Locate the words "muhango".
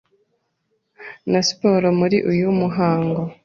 2.59-3.21